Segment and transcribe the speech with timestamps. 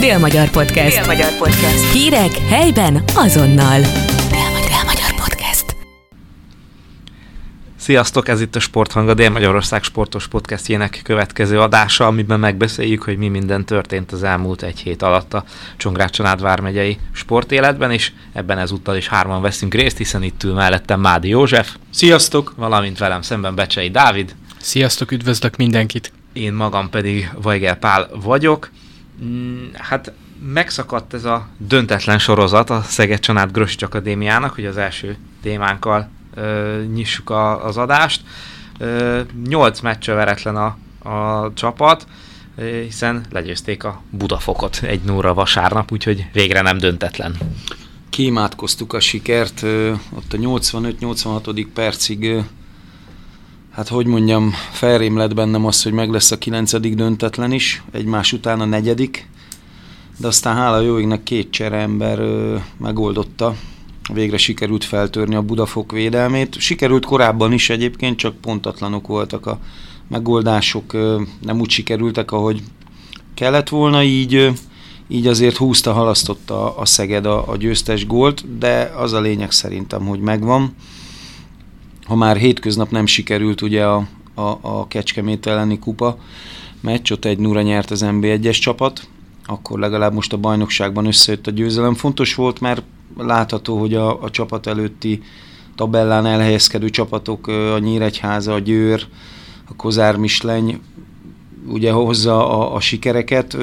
[0.00, 0.96] Dél-Magyar Podcast.
[0.96, 1.92] Dél-Magyar Podcast.
[1.92, 3.80] Hírek helyben azonnal.
[4.30, 5.76] Dél-Magyar Podcast.
[7.76, 13.28] Sziasztok, ez itt a Sporthang, a Dél-Magyarország sportos podcastjének következő adása, amiben megbeszéljük, hogy mi
[13.28, 15.44] minden történt az elmúlt egy hét alatt a
[15.76, 21.28] Csongrád vármegyei sportéletben, és ebben ezúttal is hárman veszünk részt, hiszen itt ül mellettem Mádi
[21.28, 21.76] József.
[21.90, 22.52] Sziasztok!
[22.56, 24.34] Valamint velem szemben Becsei Dávid.
[24.60, 26.12] Sziasztok, üdvözlök mindenkit!
[26.32, 28.70] Én magam pedig Vajgel Pál vagyok.
[29.24, 30.12] Mm, hát
[30.52, 36.82] megszakadt ez a döntetlen sorozat a Szeged Csanád Grösics Akadémiának, hogy az első témánkkal ö,
[36.92, 38.22] nyissuk a, az adást.
[38.78, 40.76] Ö, nyolc meccsre veretlen a,
[41.10, 42.06] a csapat,
[42.84, 47.36] hiszen legyőzték a Budafokot egy nóra vasárnap, úgyhogy végre nem döntetlen.
[48.10, 49.62] Kiimádkoztuk a sikert,
[50.12, 51.66] ott a 85-86.
[51.74, 52.44] percig
[53.80, 58.32] hát hogy mondjam, felrém lett bennem az, hogy meg lesz a kilencedik döntetlen is, egymás
[58.32, 59.28] után a negyedik,
[60.18, 63.54] de aztán hála jó égnek két csere ember ö, megoldotta,
[64.12, 66.58] végre sikerült feltörni a Budafok védelmét.
[66.58, 69.58] Sikerült korábban is egyébként, csak pontatlanok voltak a
[70.08, 70.92] megoldások,
[71.40, 72.62] nem úgy sikerültek, ahogy
[73.34, 74.50] kellett volna, így,
[75.08, 80.06] így azért húzta, halasztotta a Szeged a, a győztes gólt, de az a lényeg szerintem,
[80.06, 80.74] hogy megvan
[82.10, 86.18] ha már hétköznap nem sikerült ugye a, a, a Kecskemét elleni kupa
[86.80, 89.08] meccs, ott egy nura nyert az NB1-es csapat,
[89.46, 91.94] akkor legalább most a bajnokságban összejött a győzelem.
[91.94, 92.82] Fontos volt, mert
[93.16, 95.22] látható, hogy a, a csapat előtti
[95.74, 99.06] tabellán elhelyezkedő csapatok, a Nyíregyháza, a Győr,
[99.68, 100.80] a Kozár Misleny
[101.66, 103.56] ugye hozza a, a sikereket.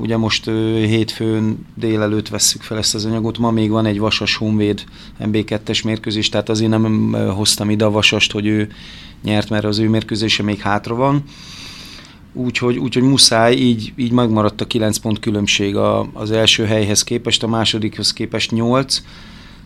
[0.00, 0.44] Ugye most
[0.76, 4.84] hétfőn délelőtt vesszük fel ezt az anyagot, ma még van egy Vasas Honvéd
[5.20, 8.68] MB2-es mérkőzés, tehát azért nem hoztam ide a Vasast, hogy ő
[9.22, 11.22] nyert, mert az ő mérkőzése még hátra van.
[12.32, 17.42] Úgyhogy, úgyhogy muszáj, így, így megmaradt a 9 pont különbség a, az első helyhez képest,
[17.42, 19.02] a másodikhoz képest 8.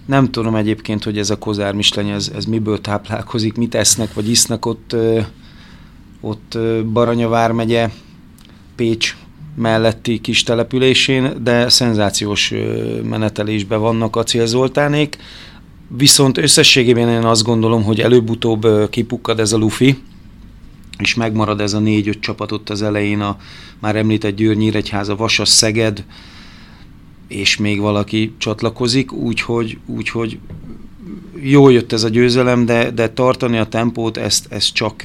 [0.06, 4.30] Nem tudom egyébként, hogy ez a Kozár Misleny, ez, ez miből táplálkozik, mit esznek, vagy
[4.30, 4.96] isznak ott
[6.20, 6.58] ott
[6.92, 7.90] Baranya vármegye,
[8.76, 9.16] Pécs
[9.54, 12.52] melletti kis településén, de szenzációs
[13.02, 15.16] menetelésben vannak a célzoltánék.
[15.96, 19.98] Viszont összességében én azt gondolom, hogy előbb-utóbb kipukkad ez a lufi,
[20.98, 23.36] és megmarad ez a négy-öt csapat ott az elején, a
[23.78, 26.04] már említett Győr, Nyíregyháza, Vasas, Szeged,
[27.28, 30.38] és még valaki csatlakozik, úgyhogy, úgyhogy
[31.42, 35.02] jó jött ez a győzelem, de, de tartani a tempót, ezt, ezt csak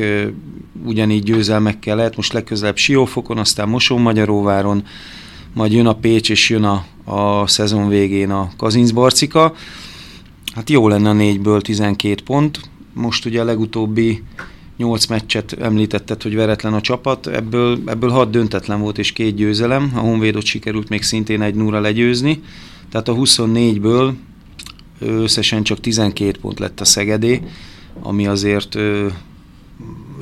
[0.86, 2.16] ugyanígy győzelmekkel lehet.
[2.16, 4.86] Most legközelebb Siófokon, aztán Moson-Magyaróváron,
[5.54, 9.54] majd jön a Pécs, és jön a, a szezon végén a Kazincbarcika.
[10.56, 12.60] Hát jó lenne a négyből 12 pont.
[12.94, 14.24] Most ugye a legutóbbi
[14.78, 19.92] 8 meccset említetted, hogy veretlen a csapat, ebből, ebből 6 döntetlen volt és két győzelem,
[19.96, 22.42] a Honvédot sikerült még szintén egy núra legyőzni,
[22.92, 24.14] tehát a 24-ből
[25.00, 27.42] összesen csak 12 pont lett a Szegedé,
[28.02, 28.76] ami azért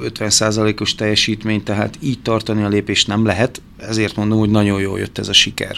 [0.04, 5.18] 50%-os teljesítmény, tehát így tartani a lépést nem lehet, ezért mondom, hogy nagyon jól jött
[5.18, 5.78] ez a siker.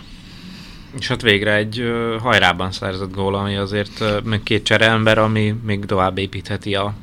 [1.00, 5.56] És hát végre egy uh, hajrában szerzett gól, ami azért uh, még két csereember, ami
[5.66, 6.94] még tovább építheti a,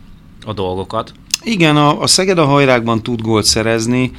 [0.44, 1.12] a dolgokat.
[1.42, 4.12] Igen, a, a Szeged a hajrákban tud gólt szerezni,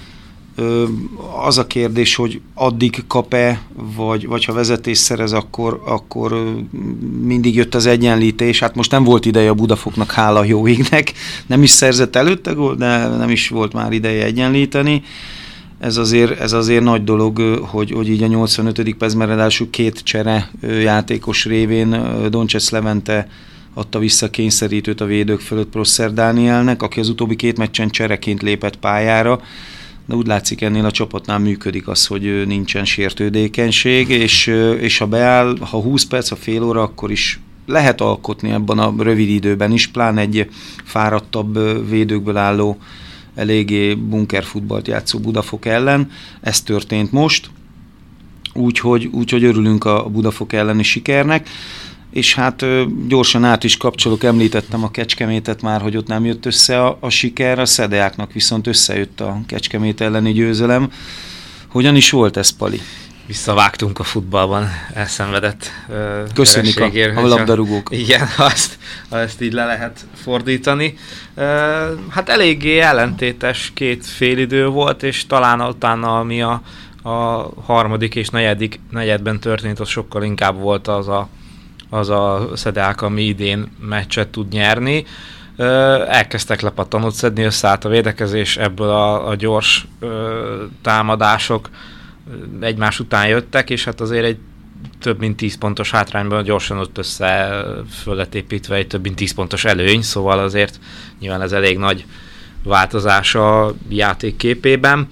[1.45, 3.61] az a kérdés, hogy addig kap-e,
[3.95, 6.53] vagy, vagy ha vezetés szerez, akkor, akkor
[7.21, 8.59] mindig jött az egyenlítés.
[8.59, 11.13] Hát most nem volt ideje a Budafoknak, hála jó égnek.
[11.47, 15.03] Nem is szerzett előtte gól, de nem is volt már ideje egyenlíteni.
[15.79, 18.95] Ez azért, ez azért nagy dolog, hogy, hogy így a 85.
[18.95, 23.27] percben két csere játékos révén Doncsesz Levente
[23.73, 28.75] adta vissza kényszerítőt a védők fölött Prosser Dánielnek, aki az utóbbi két meccsen csereként lépett
[28.75, 29.41] pályára
[30.11, 34.47] de úgy látszik ennél a csapatnál működik az, hogy nincsen sértődékenység, és,
[34.79, 38.93] és ha beáll, ha 20 perc, a fél óra, akkor is lehet alkotni ebben a
[38.97, 40.49] rövid időben is, pláne egy
[40.83, 42.77] fáradtabb védőkből álló,
[43.35, 46.11] eléggé bunkerfutballt játszó Budafok ellen.
[46.41, 47.49] Ez történt most,
[48.53, 51.49] úgyhogy, úgyhogy örülünk a Budafok elleni sikernek
[52.11, 52.65] és hát
[53.07, 57.09] gyorsan át is kapcsolok, említettem a Kecskemétet már, hogy ott nem jött össze a, a
[57.09, 60.91] siker, a Szedeáknak viszont összejött a Kecskemét elleni győzelem.
[61.67, 62.81] Hogyan is volt ez, Pali?
[63.25, 65.71] Visszavágtunk a futballban elszenvedett
[66.33, 67.89] Köszönjük a, a labdarúgók.
[67.91, 68.77] Igen, azt,
[69.09, 70.97] azt így le lehet fordítani.
[72.09, 76.61] Hát eléggé ellentétes két félidő volt, és talán utána, ami a,
[77.03, 81.29] a harmadik és negyedik negyedben történt, az sokkal inkább volt az a
[81.91, 85.05] az a szedák, ami idén meccset tud nyerni.
[86.07, 89.87] Elkezdtek lepattanót szedni, összeállt a védekezés, ebből a, a gyors
[90.81, 91.69] támadások
[92.59, 94.37] egymás után jöttek, és hát azért egy
[94.99, 97.63] több mint 10 pontos hátrányban gyorsan ott össze
[98.03, 100.79] föl lett építve egy több mint 10 pontos előny, szóval azért
[101.19, 102.05] nyilván ez elég nagy
[102.63, 105.07] változás a játék képében.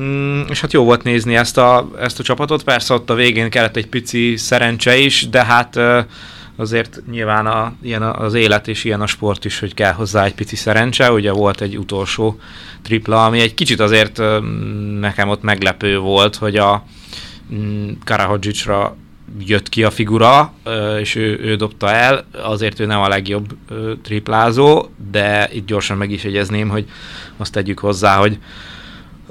[0.00, 3.50] Mm, és hát jó volt nézni ezt a, ezt a csapatot, persze ott a végén
[3.50, 5.78] kellett egy pici szerencse is, de hát
[6.56, 10.34] azért nyilván a, ilyen az élet és ilyen a sport is, hogy kell hozzá egy
[10.34, 11.12] pici szerencse.
[11.12, 12.38] Ugye volt egy utolsó
[12.82, 14.22] tripla, ami egy kicsit azért
[15.00, 16.84] nekem ott meglepő volt, hogy a
[17.54, 18.96] mm, Karahodzsicsra
[19.38, 20.52] jött ki a figura,
[21.00, 23.56] és ő, ő dobta el, azért ő nem a legjobb
[24.02, 26.86] triplázó, de itt gyorsan meg is egyezném, hogy
[27.36, 28.38] azt tegyük hozzá, hogy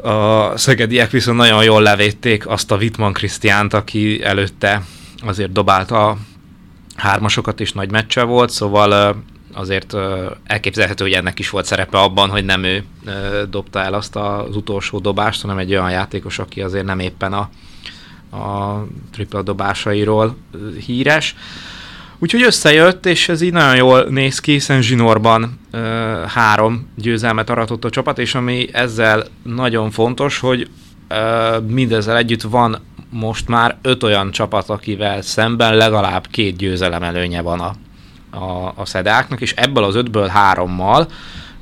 [0.01, 4.81] a szegediek viszont nagyon jól levédték azt a Wittmann Krisztiánt, aki előtte
[5.25, 6.17] azért dobálta a
[6.95, 9.95] hármasokat és nagy meccse volt, szóval azért
[10.43, 12.83] elképzelhető, hogy ennek is volt szerepe abban, hogy nem ő
[13.49, 17.49] dobta el azt az utolsó dobást, hanem egy olyan játékos, aki azért nem éppen a,
[18.37, 20.37] a tripla dobásairól
[20.85, 21.35] híres.
[22.25, 25.79] Úgyhogy összejött, és ez így nagyon jól néz ki, hiszen Zsinorban uh,
[26.27, 30.69] három győzelmet aratott a csapat, és ami ezzel nagyon fontos, hogy
[31.09, 37.41] uh, mindezzel együtt van most már öt olyan csapat, akivel szemben legalább két győzelem előnye
[37.41, 37.75] van a,
[38.37, 41.07] a, a szedáknak, és ebből az ötből hárommal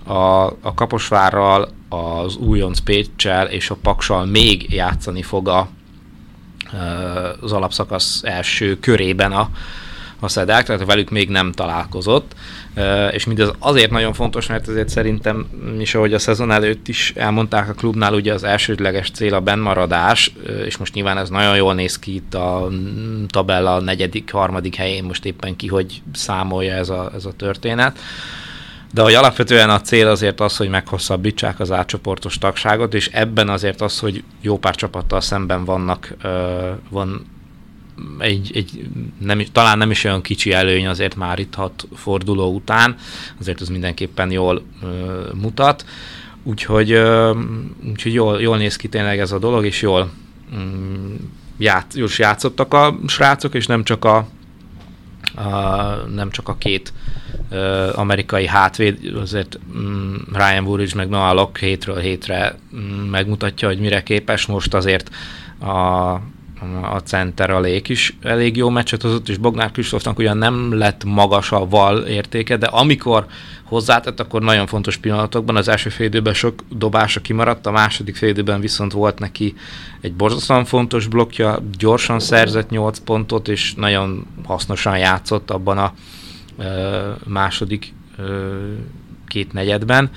[0.03, 0.13] a,
[0.61, 5.67] a Kaposvárral, az Újonc Pécsel és a Paksal még játszani fog a,
[7.41, 9.49] az alapszakasz első körében a,
[10.23, 12.35] a szedák, tehát velük még nem találkozott,
[13.11, 15.47] és mindez azért nagyon fontos, mert ezért szerintem
[15.79, 20.33] is, ahogy a szezon előtt is elmondták a klubnál, ugye az elsődleges cél a bennmaradás,
[20.65, 22.69] és most nyilván ez nagyon jól néz ki itt a
[23.27, 27.99] tabella negyedik, harmadik helyén most éppen ki, hogy számolja ez a, ez a történet.
[28.93, 33.81] De hogy alapvetően a cél azért az, hogy meghosszabbítsák az átcsoportos tagságot, és ebben azért
[33.81, 36.13] az, hogy jó pár csapattal szemben vannak,
[36.89, 37.25] van
[38.17, 42.95] egy, egy nem, talán nem is olyan kicsi előny azért már itt hat forduló után,
[43.39, 45.85] azért az mindenképpen jól ö, mutat.
[46.43, 47.39] Úgyhogy, ö,
[47.89, 50.11] úgyhogy jól, jól néz ki tényleg ez a dolog, és jól,
[50.55, 51.15] mm,
[52.17, 54.27] játszottak a srácok, és nem csak a,
[55.35, 55.47] a
[56.13, 56.93] nem csak a két
[57.49, 62.79] ö, amerikai hátvéd, azért mm, Ryan Burridge meg Noah Locke hétről hétre mm,
[63.09, 64.45] megmutatja, hogy mire képes.
[64.45, 65.09] Most azért
[65.59, 66.19] a
[66.81, 71.03] a center a lék is elég jó meccset hozott, és Bognár Kristófnak ugyan nem lett
[71.03, 73.25] magas a val értéke, de amikor
[73.63, 78.91] hozzátett, akkor nagyon fontos pillanatokban, az első félidőben sok dobása kimaradt, a második félidőben viszont
[78.91, 79.55] volt neki
[80.01, 85.93] egy borzasztóan fontos blokkja, gyorsan szerzett 8 pontot, és nagyon hasznosan játszott abban a
[86.57, 88.57] ö, második ö,
[89.27, 90.11] két negyedben,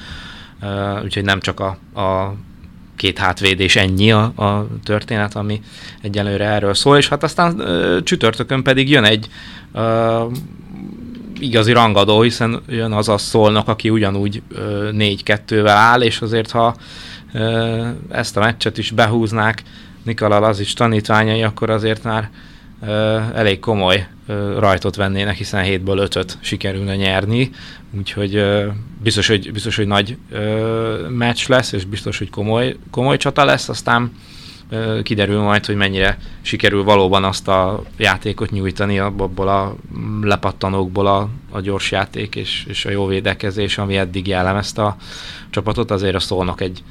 [0.62, 2.34] ö, úgyhogy nem csak a, a
[2.96, 5.60] két hátvédés ennyi a, a történet, ami
[6.02, 9.28] egyelőre erről szól, és hát aztán ö, csütörtökön pedig jön egy
[9.72, 10.24] ö,
[11.38, 16.76] igazi rangadó, hiszen jön az a szólnak, aki ugyanúgy 4-2-vel áll, és azért ha
[17.32, 19.62] ö, ezt a meccset is behúznák
[20.02, 22.55] Nikola is tanítványai, akkor azért már ö,
[23.34, 24.06] elég komoly
[24.58, 27.50] rajtot vennének, hiszen 7-ből 5-öt sikerülne nyerni,
[27.96, 28.44] úgyhogy
[29.02, 30.16] biztos, hogy, biztos, hogy nagy
[31.08, 34.12] meccs lesz, és biztos, hogy komoly, komoly csata lesz, aztán
[35.02, 39.76] kiderül majd, hogy mennyire sikerül valóban azt a játékot nyújtani abból a
[40.22, 44.96] lepattanókból a, a gyors játék és, és a jó védekezés, ami eddig jellemezte a
[45.50, 46.82] csapatot, azért a szólnak egy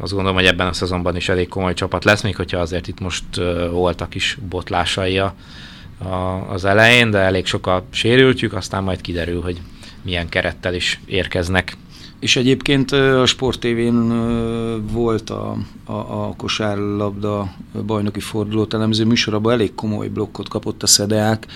[0.00, 3.00] azt gondolom, hogy ebben a szezonban is elég komoly csapat lesz, még hogyha azért itt
[3.00, 3.24] most
[3.70, 5.34] voltak is botlásai a,
[5.98, 9.60] a, az elején, de elég sok a sérültjük, aztán majd kiderül, hogy
[10.02, 11.76] milyen kerettel is érkeznek.
[12.20, 14.12] És egyébként a Sport TV-n
[14.92, 17.52] volt a, a, a kosárlabda
[17.86, 21.46] bajnoki fordulót elemző műsorában elég komoly blokkot kapott a Szedeák,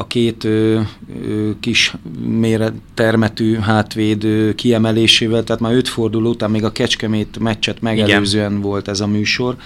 [0.00, 0.80] a két ö,
[1.24, 7.38] ö, kis méret termetű hátvéd ö, kiemelésével, tehát már öt forduló után még a Kecskemét
[7.38, 8.62] meccset megelőzően Igen.
[8.62, 9.56] volt ez a műsor,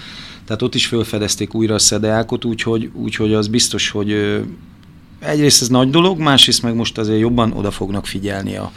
[0.45, 4.39] tehát ott is felfedezték újra a Szedeákot, úgyhogy, úgyhogy az biztos, hogy ö,
[5.19, 8.71] egyrészt ez nagy dolog, másrészt meg most azért jobban oda fognak figyelni a,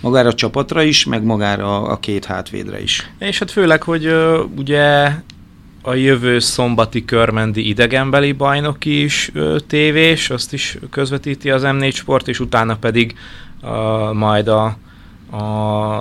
[0.00, 3.10] magára a csapatra is, meg magára a két hátvédre is.
[3.18, 5.10] És hát főleg, hogy ö, ugye
[5.82, 12.28] a jövő szombati körmendi idegenbeli bajnoki is ö, tévés, azt is közvetíti az M4 Sport,
[12.28, 13.14] és utána pedig
[13.62, 13.68] ö,
[14.12, 14.76] majd a,
[15.30, 15.42] a,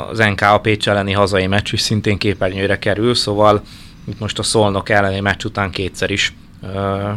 [0.09, 3.61] az NK a Pécs elleni hazai meccs is szintén képernyőre kerül, szóval
[4.07, 7.09] itt most a Szolnok elleni meccs után kétszer is ö,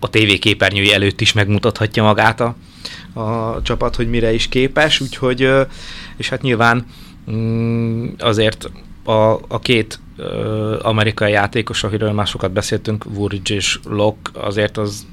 [0.00, 2.54] a TV képernyői előtt is megmutathatja magát a,
[3.20, 5.48] a csapat, hogy mire is képes, úgyhogy,
[6.16, 6.86] és hát nyilván
[7.30, 8.70] mm, azért
[9.04, 9.12] a,
[9.48, 10.00] a két
[10.82, 15.06] amerikai játékos, akiről már sokat beszéltünk, Woolridge és Locke, azért az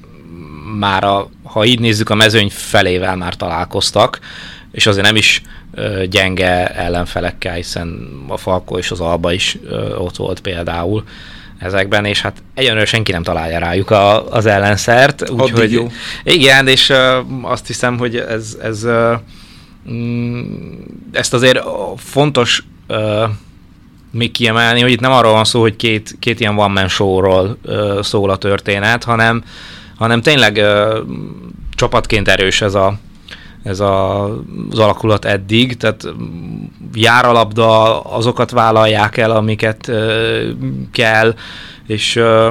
[0.79, 4.20] már, a, ha így nézzük, a mezőny felével már találkoztak,
[4.72, 5.41] és azért nem is
[6.10, 9.58] gyenge ellenfelekkel, hiszen a Falko és az Alba is
[9.98, 11.03] ott volt például
[11.60, 15.29] ezekben, és hát egyenlően senki nem találja rájuk a, az ellenszert.
[15.29, 15.91] Úgyhogy jó.
[16.24, 16.94] Igen, és
[17.41, 18.86] azt hiszem, hogy ez, ez
[19.91, 20.41] mm,
[21.12, 21.60] ezt azért
[21.98, 22.63] fontos
[24.12, 28.00] még kiemelni, hogy itt nem arról van szó, hogy két, két ilyen one-man show-ról ö,
[28.04, 29.44] szól a történet, hanem,
[29.98, 31.01] hanem tényleg ö,
[31.75, 32.94] csapatként erős ez a,
[33.63, 34.24] ez a,
[34.70, 36.08] az alakulat eddig, tehát
[36.94, 40.50] jár a labda, azokat vállalják el, amiket ö,
[40.92, 41.36] kell,
[41.88, 42.50] és ö,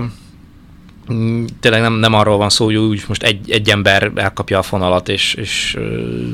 [1.60, 5.08] tényleg nem, nem arról van szó, hogy úgy most egy, egy ember elkapja a fonalat,
[5.08, 5.76] és, és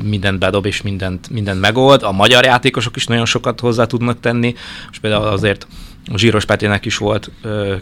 [0.03, 2.03] mindent bedob, és mindent, mindent megold.
[2.03, 4.55] A magyar játékosok is nagyon sokat hozzá tudnak tenni,
[4.91, 5.67] és például azért
[6.13, 7.31] Zsíros Petének is volt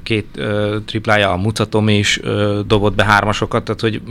[0.03, 0.42] két
[0.86, 2.20] triplája, a Mutatom is
[2.65, 4.01] dobott be hármasokat, tehát hogy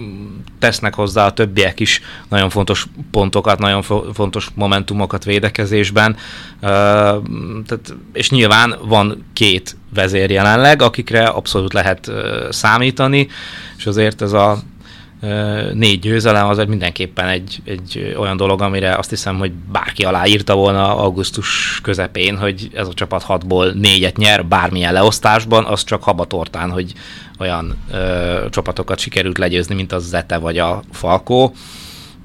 [0.59, 6.17] tesznek hozzá a többiek is nagyon fontos pontokat, nagyon fontos momentumokat védekezésben,
[6.61, 12.13] tehát, és nyilván van két vezér jelenleg, akikre abszolút lehet
[12.51, 13.29] számítani,
[13.77, 14.59] és azért ez a
[15.73, 20.97] négy győzelem azért mindenképpen egy, egy olyan dolog, amire azt hiszem, hogy bárki aláírta volna
[20.97, 26.93] augusztus közepén, hogy ez a csapat hatból négyet nyer bármilyen leosztásban, az csak habatortán, hogy
[27.39, 31.55] olyan ö, csapatokat sikerült legyőzni, mint az Zete vagy a Falkó.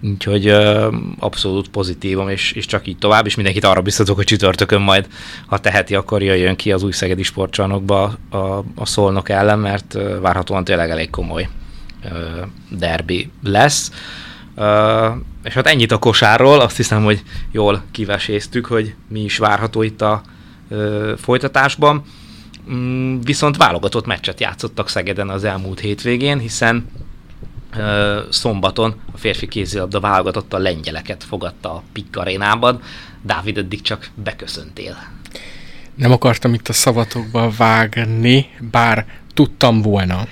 [0.03, 0.87] Úgyhogy ö,
[1.19, 5.07] abszolút pozitívom, és, és csak így tovább, és mindenkit arra biztatok, hogy csütörtökön majd,
[5.45, 8.37] ha teheti, akkor jöjjön ki az új Szegedi sportcsarnokba a,
[8.75, 11.47] a Szolnok ellen, mert ö, várhatóan tényleg elég komoly
[12.69, 13.91] derbi lesz.
[15.43, 20.01] És hát ennyit a kosárról, azt hiszem, hogy jól kiveséztük, hogy mi is várható itt
[20.01, 20.21] a
[21.17, 22.03] folytatásban.
[22.71, 26.89] Mm, viszont válogatott meccset játszottak Szegeden az elmúlt hétvégén, hiszen
[28.29, 32.81] szombaton a férfi kézilabda válogatott a lengyeleket fogadta a Pik arénában.
[33.21, 34.97] Dávid, eddig csak beköszöntél.
[35.95, 40.27] Nem akartam itt a szavatokba vágni, bár tudtam volna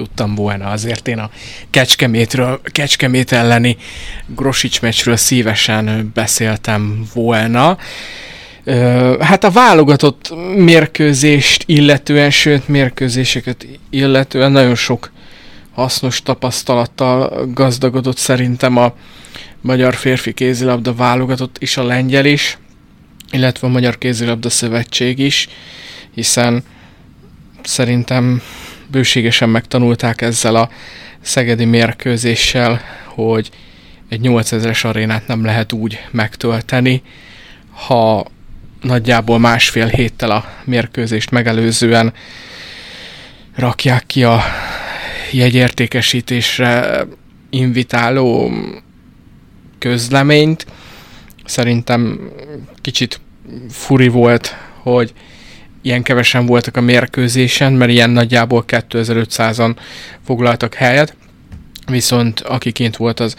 [0.00, 0.68] tudtam volna.
[0.68, 1.30] Azért én a
[1.70, 3.76] Kecskemétről, Kecskemét elleni
[4.26, 7.78] Grosics meccsről szívesen beszéltem volna.
[9.20, 15.12] Hát a válogatott mérkőzést illetően, sőt mérkőzéseket illetően nagyon sok
[15.72, 18.94] hasznos tapasztalattal gazdagodott szerintem a
[19.60, 22.58] Magyar Férfi Kézilabda válogatott és a lengyel is,
[23.30, 25.48] illetve a Magyar Kézilabda Szövetség is,
[26.14, 26.64] hiszen
[27.62, 28.42] szerintem
[28.90, 30.70] bőségesen megtanulták ezzel a
[31.20, 33.50] szegedi mérkőzéssel, hogy
[34.08, 37.02] egy 8000-es arénát nem lehet úgy megtölteni,
[37.70, 38.26] ha
[38.80, 42.12] nagyjából másfél héttel a mérkőzést megelőzően
[43.56, 44.42] rakják ki a
[45.32, 47.04] jegyértékesítésre
[47.50, 48.52] invitáló
[49.78, 50.66] közleményt.
[51.44, 52.30] Szerintem
[52.80, 53.20] kicsit
[53.70, 55.12] furi volt, hogy
[55.82, 59.76] ilyen kevesen voltak a mérkőzésen, mert ilyen nagyjából 2500-an
[60.24, 61.16] foglaltak helyet,
[61.86, 63.36] viszont akiként volt az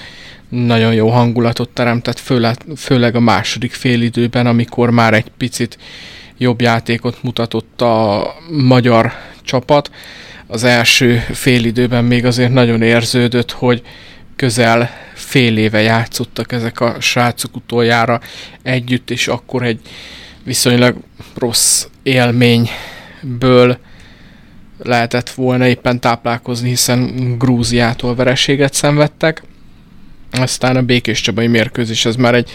[0.49, 5.77] nagyon jó hangulatot teremtett, főleg, főleg a második félidőben, amikor már egy picit
[6.37, 9.11] jobb játékot mutatott a magyar
[9.43, 9.91] csapat.
[10.47, 13.81] Az első félidőben még azért nagyon érződött, hogy
[14.35, 18.21] közel fél éve játszottak ezek a srácok utoljára
[18.63, 19.79] együtt, és akkor egy
[20.43, 20.95] viszonylag
[21.35, 23.77] rossz élményből
[24.83, 29.43] lehetett volna éppen táplálkozni, hiszen Grúziától vereséget szenvedtek.
[30.31, 32.51] Aztán a Békés Csabai mérkőzés, ez már egy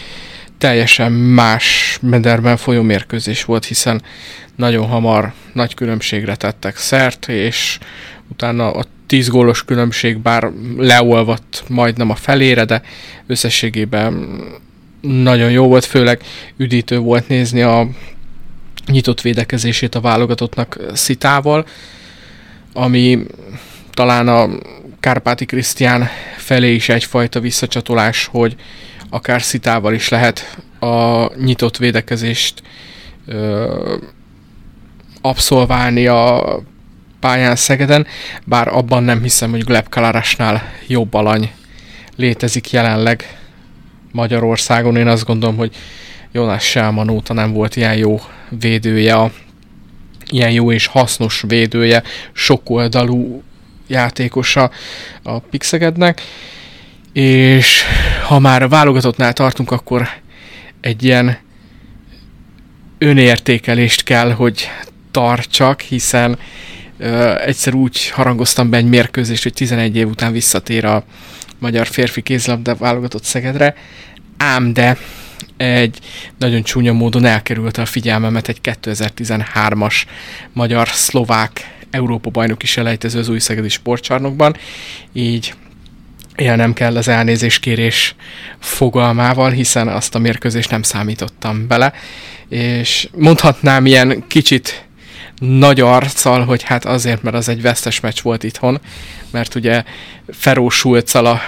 [0.57, 4.01] teljesen más mederben folyó mérkőzés volt, hiszen
[4.55, 7.79] nagyon hamar nagy különbségre tettek szert, és
[8.31, 12.81] utána a 10 gólos különbség bár leolvadt majdnem a felére, de
[13.27, 14.39] összességében
[15.01, 16.21] nagyon jó volt, főleg
[16.57, 17.87] üdítő volt nézni a
[18.85, 21.65] nyitott védekezését a válogatottnak Szitával,
[22.73, 23.25] ami
[23.91, 24.49] talán a
[24.99, 28.55] Kárpáti Krisztián felé is egyfajta visszacsatolás, hogy
[29.09, 32.61] akár Szitával is lehet a nyitott védekezést
[33.25, 33.95] ö,
[35.21, 36.59] abszolválni a
[37.19, 38.07] pályán Szegeden,
[38.45, 41.51] bár abban nem hiszem, hogy Gleb Kalarasnál jobb alany
[42.15, 43.37] létezik jelenleg
[44.17, 44.95] Magyarországon.
[44.95, 45.75] Én azt gondolom, hogy
[46.31, 49.31] Jonas Selman óta nem volt ilyen jó védője, a,
[50.29, 53.43] ilyen jó és hasznos védője, sokoldalú
[53.87, 54.71] játékosa
[55.23, 56.21] a Pixegednek,
[57.13, 57.83] és
[58.27, 60.09] ha már a válogatottnál tartunk, akkor
[60.81, 61.37] egy ilyen
[62.97, 64.69] önértékelést kell, hogy
[65.11, 66.37] tartsak, hiszen
[66.97, 71.03] ö, egyszer úgy harangoztam be egy mérkőzést, hogy 11 év után visszatér a
[71.59, 73.75] magyar férfi kézlabda válogatott Szegedre,
[74.37, 74.97] ám de
[75.57, 75.99] egy
[76.37, 80.03] nagyon csúnya módon elkerülte a figyelmemet egy 2013-as
[80.53, 84.55] magyar-szlovák Európa bajnoki selejtező az új szegedi sportcsarnokban,
[85.13, 85.53] így
[86.35, 88.15] élnem kell az elnézéskérés
[88.59, 91.93] fogalmával, hiszen azt a mérkőzést nem számítottam bele,
[92.49, 94.86] és mondhatnám ilyen kicsit
[95.39, 98.79] nagy arccal, hogy hát azért, mert az egy vesztes meccs volt itthon,
[99.31, 99.83] mert ugye
[100.29, 101.39] Feró Schulzal a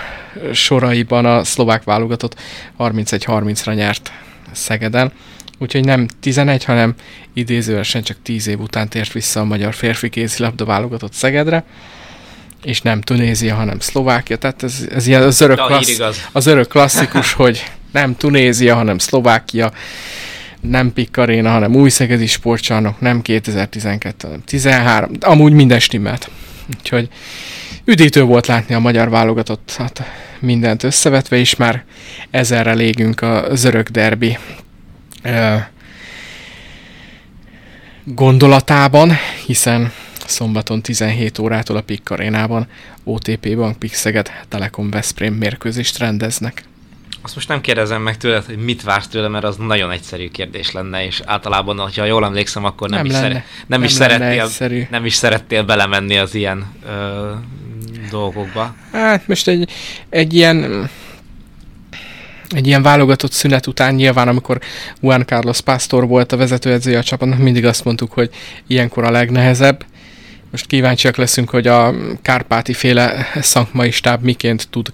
[0.54, 2.40] soraiban a szlovák válogatott
[2.80, 4.12] 31-30-ra nyert
[4.52, 5.12] Szegeden,
[5.58, 6.94] úgyhogy nem 11, hanem
[7.34, 11.64] idézőesen csak 10 év után tért vissza a magyar férfi kézilabda válogatott Szegedre,
[12.64, 17.34] és nem Tunézia, hanem Szlovákia, tehát ez, ez ilyen az örök, klassz, az örök klasszikus,
[17.34, 19.72] hogy nem Tunézia, hanem Szlovákia,
[20.62, 26.30] nem Pikkaréna, hanem új szegedi sportcsarnok, nem 2012, hanem 13, amúgy minden stimmelt.
[26.78, 27.10] Úgyhogy
[27.86, 30.04] üdítő volt látni a magyar válogatottat
[30.40, 31.84] mindent összevetve, és már
[32.32, 34.38] ezerre légünk a zörök derbi
[38.04, 39.12] gondolatában,
[39.46, 39.92] hiszen
[40.26, 42.68] szombaton 17 órától a PIK arénában
[43.04, 46.64] OTP Bank Pixeget Telekom Veszprém mérkőzést rendeznek.
[47.22, 50.72] Azt most nem kérdezem meg tőled, hogy mit vársz tőle, mert az nagyon egyszerű kérdés
[50.72, 53.92] lenne, és általában, ha jól emlékszem, akkor nem, nem, is, lenne, szere- nem, nem, is
[53.92, 57.32] szerettél, nem is szerettél belemenni az ilyen ö,
[58.10, 58.76] dolgokba.
[58.92, 59.70] Hát most egy,
[60.10, 60.90] egy ilyen
[62.50, 64.60] egy ilyen válogatott szünet után nyilván, amikor
[65.02, 68.30] Juan Carlos Pastor volt a vezetőedzője a csapatnak, mindig azt mondtuk, hogy
[68.68, 69.86] ilyenkor a legnehezebb.
[70.52, 74.92] Most kíváncsiak leszünk, hogy a Kárpáti féle szakmai stáb miként tud,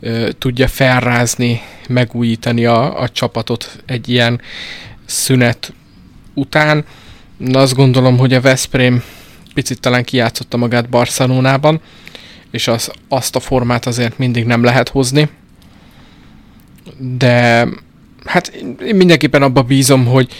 [0.00, 4.40] ö, tudja felrázni, megújítani a, a csapatot egy ilyen
[5.06, 5.72] szünet
[6.34, 6.84] után.
[7.36, 9.02] Na azt gondolom, hogy a Veszprém
[9.54, 11.80] picit talán kijátszotta magát Barcelonában,
[12.50, 15.28] és az, azt a formát azért mindig nem lehet hozni
[16.98, 17.68] de
[18.24, 18.46] hát
[18.86, 20.32] én mindenképpen abba bízom, hogy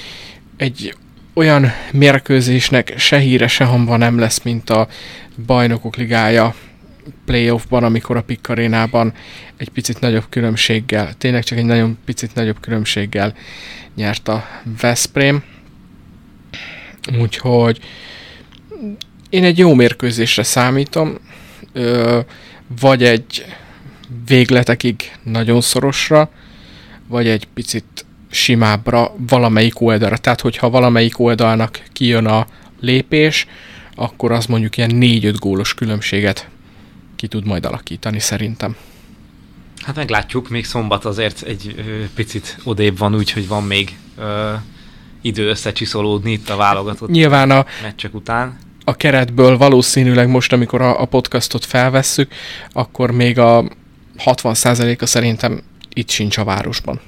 [0.56, 0.94] egy
[1.40, 4.88] olyan mérkőzésnek se híre, se hamba nem lesz, mint a
[5.46, 6.54] bajnokok ligája
[7.24, 9.12] playoffban, amikor a Pikkarénában
[9.56, 13.34] egy picit nagyobb különbséggel, tényleg csak egy nagyon picit nagyobb különbséggel
[13.96, 14.44] nyert a
[14.80, 15.42] Veszprém.
[17.20, 17.80] Úgyhogy
[19.30, 21.18] én egy jó mérkőzésre számítom,
[22.80, 23.44] vagy egy
[24.26, 26.30] végletekig nagyon szorosra,
[27.08, 30.16] vagy egy picit simábbra valamelyik oldalra.
[30.16, 32.46] Tehát, hogyha valamelyik oldalnak kijön a
[32.80, 33.46] lépés,
[33.94, 36.48] akkor az mondjuk ilyen 4-5 gólos különbséget
[37.16, 38.76] ki tud majd alakítani szerintem.
[39.82, 44.52] Hát meglátjuk, még szombat azért egy ö, picit odébb van, úgyhogy van még ö,
[45.20, 48.58] idő összecsiszolódni itt a válogatott Nyilván a, meccsek után.
[48.84, 52.32] A keretből valószínűleg most, amikor a, a podcastot felvesszük,
[52.72, 53.64] akkor még a
[54.24, 55.62] 60%-a szerintem
[55.94, 57.00] itt sincs a városban.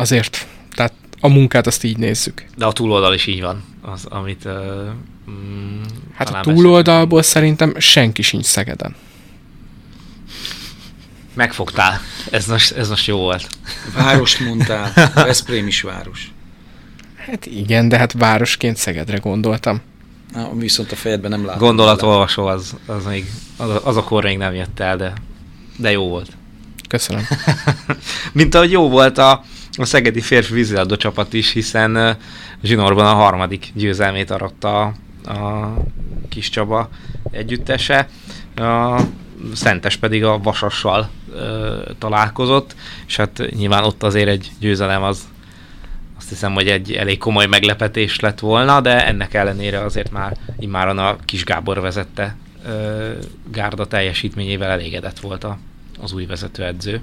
[0.00, 2.44] Azért, tehát a munkát azt így nézzük.
[2.56, 4.44] De a túloldal is így van, az, amit...
[4.44, 4.52] Uh,
[5.30, 5.82] mm,
[6.14, 7.32] hát a túloldalból beszél.
[7.32, 8.94] szerintem senki sincs Szegeden.
[11.34, 12.00] Megfogtál.
[12.30, 13.48] Ez most, ez most jó volt.
[13.94, 14.92] Várost mondtál.
[15.14, 16.30] Veszprém is város.
[17.16, 19.80] Hát igen, de hát városként Szegedre gondoltam.
[20.32, 21.60] Na, viszont a fejedben nem látom.
[21.60, 25.12] Gondolatolvasó az, az, még, az, az akkor még nem jött el, de,
[25.76, 26.30] de jó volt.
[26.88, 27.26] Köszönöm.
[28.32, 29.44] Mint ahogy jó volt a,
[29.78, 32.16] a szegedi férfi vízilabda csapat is, hiszen
[32.62, 34.82] Zsinorban a harmadik győzelmét aratta
[35.24, 35.72] a,
[36.28, 36.88] kis Csaba
[37.30, 38.08] együttese.
[38.56, 39.00] A
[39.54, 41.10] Szentes pedig a Vasassal
[41.98, 42.74] találkozott,
[43.06, 45.28] és hát nyilván ott azért egy győzelem az
[46.16, 50.98] azt hiszem, hogy egy elég komoly meglepetés lett volna, de ennek ellenére azért már immáron
[50.98, 53.10] a kis Gábor vezette ö,
[53.52, 55.58] Gárda teljesítményével elégedett volt a
[56.00, 57.00] az új vezetőedző.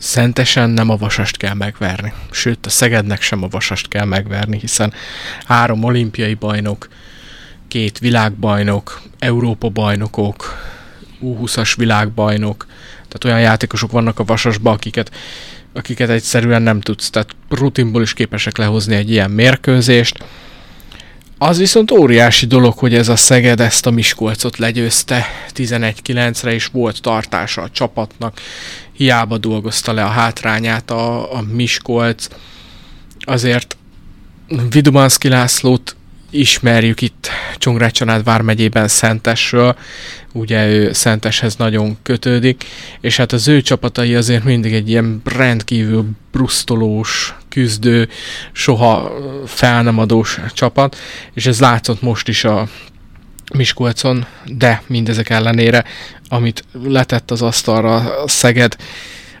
[0.00, 2.12] Szentesen nem a vasast kell megverni.
[2.30, 4.92] Sőt, a Szegednek sem a vasast kell megverni, hiszen
[5.46, 6.88] három olimpiai bajnok,
[7.68, 10.56] két világbajnok, Európa bajnokok,
[11.22, 15.10] U20-as világbajnok, tehát olyan játékosok vannak a vasasban, akiket,
[15.72, 20.24] akiket egyszerűen nem tudsz, tehát rutinból is képesek lehozni egy ilyen mérkőzést
[21.42, 27.00] az viszont óriási dolog, hogy ez a Szeged ezt a Miskolcot legyőzte 11-9-re, és volt
[27.02, 28.40] tartása a csapatnak.
[29.00, 32.26] Hiába dolgozta le a hátrányát a, a Miskolc.
[33.20, 33.76] Azért
[34.70, 35.96] Vidumanszki Lászlót
[36.30, 39.76] ismerjük itt Csongrád vármegyében Szentesről,
[40.32, 42.64] ugye ő Szenteshez nagyon kötődik,
[43.00, 48.08] és hát az ő csapatai azért mindig egy ilyen rendkívül brusztolós, küzdő,
[48.52, 49.12] soha
[49.46, 50.96] fel nem adós csapat,
[51.34, 52.68] és ez látszott most is a
[53.54, 55.84] Miskolcon, de mindezek ellenére,
[56.28, 58.76] amit letett az asztalra a Szeged,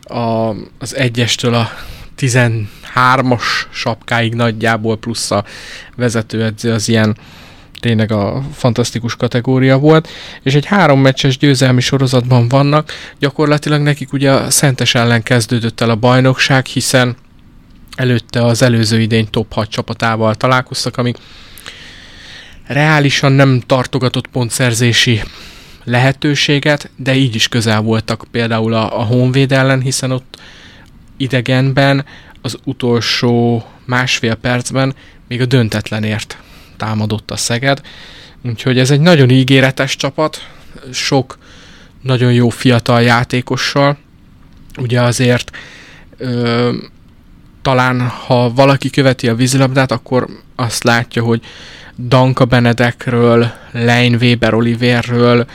[0.00, 1.70] a, az egyestől a
[2.18, 5.44] 13-as sapkáig nagyjából plusz a
[5.96, 7.16] vezetőedző az ilyen
[7.80, 10.08] tényleg a fantasztikus kategória volt,
[10.42, 15.90] és egy három meccses győzelmi sorozatban vannak, gyakorlatilag nekik ugye a Szentes ellen kezdődött el
[15.90, 17.16] a bajnokság, hiszen
[17.96, 21.16] előtte az előző idény top 6 csapatával találkoztak, amik
[22.70, 25.22] reálisan nem tartogatott pontszerzési
[25.84, 30.40] lehetőséget, de így is közel voltak például a, a Honvéd ellen, hiszen ott
[31.16, 32.04] idegenben
[32.42, 34.94] az utolsó másfél percben
[35.28, 36.38] még a döntetlenért
[36.76, 37.80] támadott a Szeged.
[38.42, 40.48] Úgyhogy ez egy nagyon ígéretes csapat,
[40.92, 41.38] sok
[42.02, 43.98] nagyon jó fiatal játékossal.
[44.78, 45.50] Ugye azért
[46.16, 46.72] ö,
[47.62, 51.42] talán ha valaki követi a vízilabdát, akkor azt látja, hogy
[52.08, 55.46] Danka Benedekről, Lein Weber Oliverről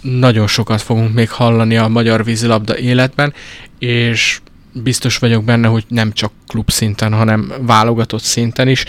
[0.00, 3.34] nagyon sokat fogunk még hallani a magyar vízilabda életben,
[3.78, 4.40] és
[4.72, 8.84] biztos vagyok benne, hogy nem csak klub szinten, hanem válogatott szinten is.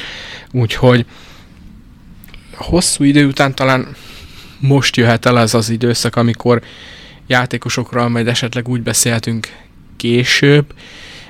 [0.52, 1.06] Úgyhogy
[2.54, 3.88] hosszú idő után talán
[4.60, 6.62] most jöhet el az az időszak, amikor
[7.28, 9.48] játékosokról majd esetleg úgy beszéltünk
[9.98, 10.74] később,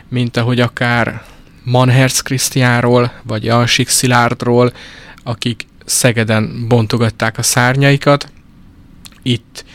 [0.09, 1.23] mint ahogy akár
[1.63, 4.73] Manherz Krisztiánról, vagy Jansik Szilárdról,
[5.25, 8.31] akik Szegeden bontogatták a szárnyaikat.
[9.21, 9.65] Itt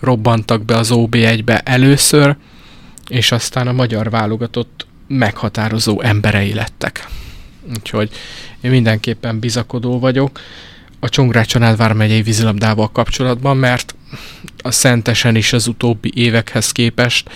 [0.00, 2.36] robbantak be az OB1-be először,
[3.08, 7.08] és aztán a magyar válogatott meghatározó emberei lettek.
[7.76, 8.10] Úgyhogy
[8.60, 10.40] én mindenképpen bizakodó vagyok
[11.00, 13.94] a Csongrád Csanádvár megyei vízilabdával kapcsolatban, mert
[14.58, 17.30] a Szentesen is az utóbbi évekhez képest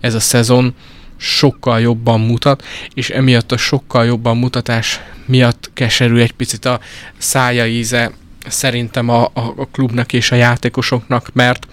[0.00, 0.74] ez a szezon
[1.18, 6.80] sokkal jobban mutat, és emiatt a sokkal jobban mutatás miatt keserű egy picit a
[7.18, 8.12] szája íze
[8.46, 11.66] szerintem a, a, a klubnak és a játékosoknak, mert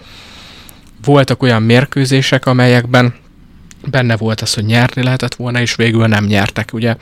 [1.04, 3.14] voltak olyan mérkőzések, amelyekben
[3.90, 6.72] benne volt az, hogy nyerni lehetett volna, és végül nem nyertek.
[6.72, 6.96] Ugye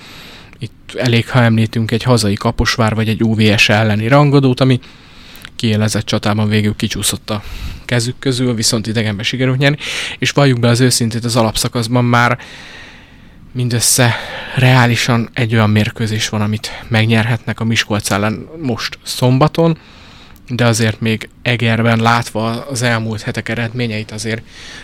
[0.59, 4.81] itt elég, ha említünk egy hazai Kaposvár vagy egy UVS elleni rangadót, ami
[5.65, 7.43] kiélezett csatában végül kicsúszott a
[7.85, 9.77] kezük közül, viszont idegenbe sikerült nyerni,
[10.19, 12.39] és valljuk be az őszintét, az alapszakaszban már
[13.53, 14.15] mindössze
[14.57, 19.79] reálisan egy olyan mérkőzés van, amit megnyerhetnek a Miskolc ellen most szombaton,
[20.49, 24.43] de azért még Egerben látva az elmúlt hetek eredményeit azért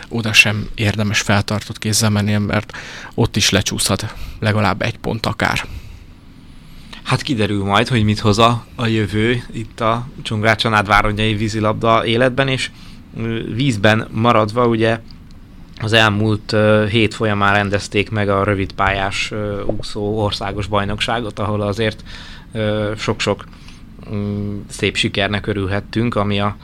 [0.09, 2.73] oda sem érdemes feltartott kézzel menni, mert
[3.15, 5.67] ott is lecsúszhat legalább egy pont akár.
[7.11, 12.07] Hát kiderül majd, hogy mit hoz a, a jövő itt a Csongrád Csanád váronyai vízilabda
[12.07, 12.71] életben, és
[13.55, 15.01] vízben maradva ugye
[15.81, 22.05] az elmúlt uh, hét folyamán rendezték meg a rövidpályás uh, úszó országos bajnokságot, ahol azért
[22.53, 23.45] uh, sok-sok
[24.11, 26.57] um, szép sikernek örülhettünk, ami a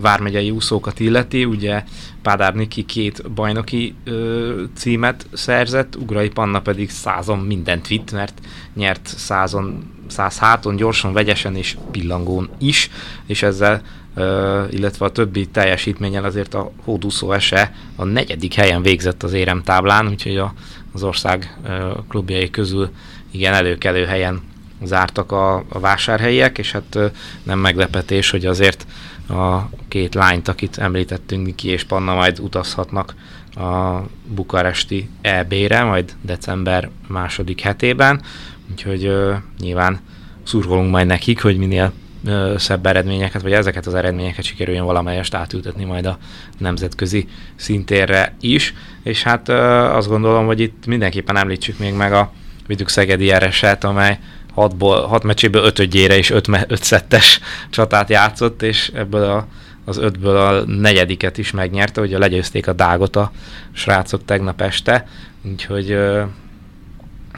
[0.00, 1.44] vármegyei úszókat illeti.
[1.44, 1.84] Ugye
[2.22, 8.40] Pádár Niki két bajnoki ö, címet szerzett, Ugrai Panna pedig százon mindent vitt, mert
[8.74, 12.90] nyert százon, száz háton, gyorsan, vegyesen és pillangón is,
[13.26, 13.82] és ezzel
[14.14, 20.08] ö, illetve a többi teljesítménnyel azért a hódúszó ese a negyedik helyen végzett az éremtáblán,
[20.08, 20.52] úgyhogy a,
[20.92, 22.90] az ország ö, klubjai közül
[23.30, 24.40] igen előkelő helyen
[24.82, 27.06] zártak a, a vásárhelyiek, és hát ö,
[27.42, 28.86] nem meglepetés, hogy azért
[29.28, 33.14] a két lányt, akit említettünk, Niki és Panna majd utazhatnak
[33.54, 38.22] a bukaresti EB-re, majd december második hetében,
[38.70, 40.00] úgyhogy uh, nyilván
[40.42, 41.92] szurkolunk majd nekik, hogy minél
[42.24, 46.18] uh, szebb eredményeket, vagy ezeket az eredményeket sikerüljön valamelyest átültetni majd a
[46.58, 49.56] nemzetközi szintérre is, és hát uh,
[49.96, 52.32] azt gondolom, hogy itt mindenképpen említsük még meg a
[52.66, 54.18] Vidük Szegedi Ereset, amely
[54.58, 57.40] hatból, hat meccséből ötödjére is öt, öt szettes
[57.70, 59.46] csatát játszott, és ebből a,
[59.84, 63.32] az ötből a negyediket is megnyerte, ugye legyőzték a dágot a
[63.72, 65.06] srácok tegnap este,
[65.44, 65.90] úgyhogy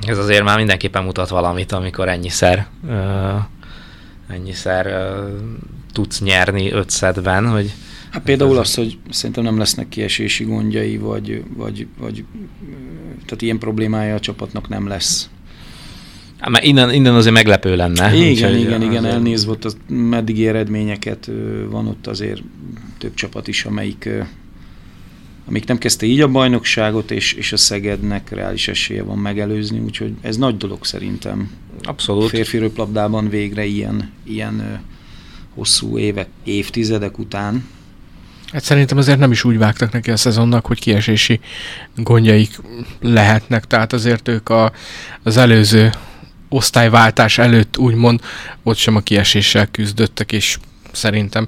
[0.07, 2.67] ez azért már mindenképpen mutat valamit, amikor ennyiszer
[4.29, 5.13] ennyiszer
[5.93, 7.73] tudsz nyerni öt szedben, hogy
[8.11, 12.25] Hát például az, hogy szerintem nem lesznek kiesési gondjai, vagy, vagy, vagy
[13.25, 15.31] tehát ilyen problémája a csapatnak nem lesz.
[16.41, 18.15] Hát, mert innen, innen azért meglepő lenne.
[18.15, 21.31] Igen, igen, igen, igen, elnézve ott a meddigi eredményeket,
[21.71, 22.43] van ott azért
[22.99, 24.09] több csapat is, amelyik
[25.47, 30.13] amik nem kezdte így a bajnokságot, és, és a Szegednek reális esélye van megelőzni, úgyhogy
[30.21, 31.51] ez nagy dolog szerintem.
[31.83, 32.29] Abszolút.
[32.29, 34.81] Férfi röplabdában végre ilyen, ilyen
[35.55, 37.65] hosszú évek, évtizedek után
[38.53, 41.41] Hát szerintem azért nem is úgy vágtak neki a szezonnak, hogy kiesési
[41.97, 42.61] gondjaik
[43.01, 44.73] lehetnek, tehát azért ők a,
[45.23, 45.91] az előző
[46.51, 48.21] osztályváltás előtt úgymond
[48.63, 50.59] ott sem a kieséssel küzdöttek, és
[50.93, 51.47] szerintem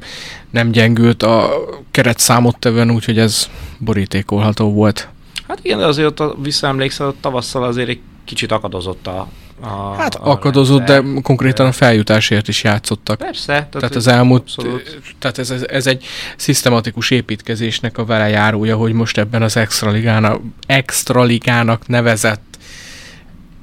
[0.50, 1.50] nem gyengült a
[1.90, 5.08] keret számot tevően, úgyhogy ez borítékolható volt.
[5.48, 9.28] Hát igen, de azért ott visszaemlékszel, a tavasszal azért egy kicsit akadozott a,
[9.60, 13.18] a, hát a akadozott, de konkrétan a feljutásért is játszottak.
[13.18, 13.46] Persze.
[13.46, 15.00] Tehát, tehát az elmúlt, abszolút.
[15.18, 16.04] tehát ez, ez, ez egy
[16.36, 22.51] szisztematikus építkezésnek a velejárója, hogy most ebben az extraligának, extraligának nevezett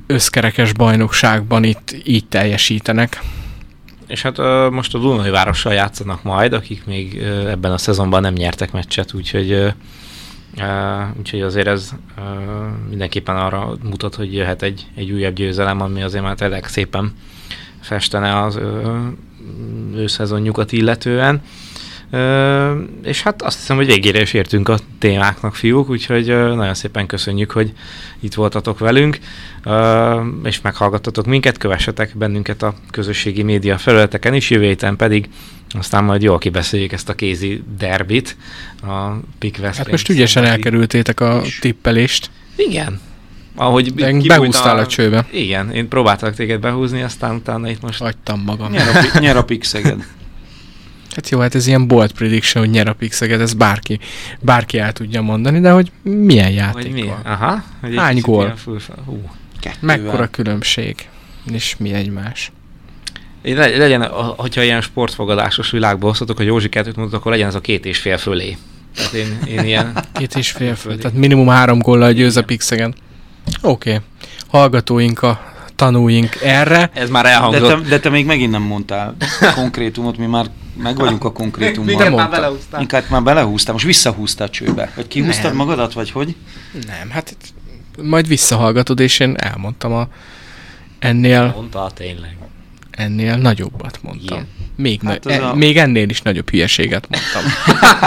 [0.10, 3.22] összkerekes bajnokságban itt így teljesítenek.
[4.08, 8.22] És hát uh, most a Dunai Várossal játszanak majd, akik még uh, ebben a szezonban
[8.22, 9.72] nem nyertek meccset, úgyhogy uh,
[11.18, 12.24] úgyhogy azért ez uh,
[12.90, 17.14] mindenképpen arra mutat, hogy jöhet egy, egy újabb győzelem, ami azért már tényleg szépen
[17.82, 18.64] festene az uh,
[19.96, 21.42] őszezonjukat illetően.
[23.04, 27.52] És hát azt hiszem, hogy végére is értünk a témáknak, fiúk, úgyhogy nagyon szépen köszönjük,
[27.52, 27.72] hogy
[28.20, 29.18] itt voltatok velünk,
[30.44, 35.30] és meghallgattatok minket, kövessetek bennünket a közösségi média felületeken is, jövő héten pedig
[35.72, 38.38] aztán majd jól kibeszéljük ezt a kézi derbit,
[38.82, 42.30] a Pick West Hát most ügyesen elkerültétek a tippelést.
[42.56, 43.00] Igen.
[43.56, 43.94] Ahogy
[44.28, 45.26] behúztál a, a csőbe.
[45.32, 48.00] Igen, én próbáltak téged behúzni, aztán utána itt most...
[48.00, 48.72] Hagytam magam.
[48.72, 50.06] Nyer a, nyer a Pixeged.
[51.16, 54.00] Hát jó, hát ez ilyen bold prediction, hogy nyer a Pixeged, ez bárki,
[54.40, 57.04] bárki el tudja mondani, de hogy milyen játék hogy mi?
[57.04, 57.22] van.
[57.24, 57.64] Aha.
[57.82, 58.56] Hogy Hány gól?
[59.06, 59.22] Hú.
[59.80, 61.10] Mekkora különbség?
[61.52, 62.52] És mi egymás?
[63.44, 67.86] legyen, hogyha ilyen sportfogadásos világban osztatok, hogy Józsi kettőt mutat, akkor legyen ez a két
[67.86, 68.58] és fél fölé.
[68.96, 69.98] Tehát én, én ilyen...
[70.14, 70.96] Két és fél fölé.
[70.96, 72.96] Tehát minimum három góllal győz a Pixegen.
[73.62, 73.90] Oké.
[73.90, 74.04] Okay.
[74.48, 76.90] Hallgatóink a tanúink erre.
[76.94, 77.62] Ez már elhangzott.
[77.62, 79.16] De te, de te még megint nem mondtál
[79.56, 80.46] konkrétumot, mi már
[80.82, 81.96] meg vagyunk a konkrétummal.
[81.96, 82.82] Még már belehúztál.
[82.82, 84.92] Inkább már belehúztál, most visszahúztál a csőbe.
[84.96, 85.56] Vagy kihúztad nem.
[85.56, 86.36] magadat, vagy hogy?
[86.88, 87.36] Nem, hát
[88.02, 90.08] majd visszahallgatod, és én elmondtam a
[91.00, 91.52] ennél...
[91.56, 92.38] Mondta tényleg
[92.92, 94.48] ennél nagyobbat mondtam.
[94.82, 95.56] Még, hát na- e- a...
[95.56, 97.44] még ennél is nagyobb hülyeséget mondtam.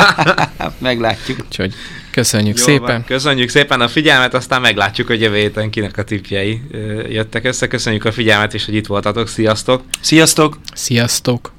[0.78, 1.38] Meglátjuk.
[1.48, 1.74] Úgyhogy
[2.11, 2.87] köszönjük Jó szépen.
[2.87, 3.04] Van.
[3.04, 6.61] Köszönjük szépen a figyelmet, aztán meglátjuk, hogy jövő héten kinek a tipjei
[7.08, 7.66] jöttek össze.
[7.66, 9.28] Köszönjük a figyelmet, és hogy itt voltatok.
[9.28, 9.82] Sziasztok!
[10.00, 10.58] Sziasztok!
[10.74, 11.52] Sziasztok!